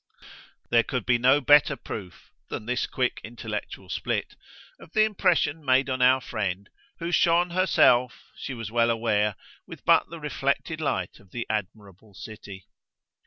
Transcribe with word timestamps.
There 0.71 0.81
could 0.81 1.05
be 1.05 1.19
no 1.19 1.39
better 1.41 1.75
proof 1.75 2.31
(than 2.49 2.65
this 2.65 2.87
quick 2.87 3.21
intellectual 3.23 3.87
split) 3.87 4.35
of 4.79 4.93
the 4.93 5.03
impression 5.03 5.63
made 5.63 5.91
on 5.91 6.01
our 6.01 6.19
friend, 6.21 6.71
who 6.97 7.11
shone 7.11 7.51
herself, 7.51 8.31
she 8.35 8.55
was 8.55 8.71
well 8.71 8.89
aware, 8.89 9.35
with 9.67 9.85
but 9.85 10.09
the 10.09 10.19
reflected 10.19 10.81
light 10.81 11.19
of 11.19 11.29
the 11.29 11.45
admirable 11.51 12.15
city. 12.15 12.65